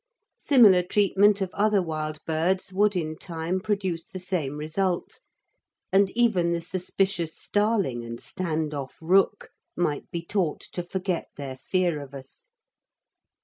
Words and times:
Similar 0.39 0.81
treatment 0.81 1.41
of 1.41 1.53
other 1.53 1.79
wild 1.79 2.25
birds 2.25 2.73
would 2.73 2.95
in 2.95 3.17
time 3.17 3.59
produce 3.59 4.03
the 4.09 4.17
same 4.17 4.57
result, 4.57 5.19
and 5.91 6.09
even 6.17 6.53
the 6.53 6.59
suspicious 6.61 7.37
starling 7.37 8.03
and 8.03 8.19
stand 8.19 8.73
off 8.73 8.97
rook 8.99 9.49
might 9.75 10.09
be 10.09 10.25
taught 10.25 10.61
to 10.73 10.81
forget 10.81 11.27
their 11.37 11.55
fear 11.55 12.01
of 12.01 12.15
us. 12.15 12.49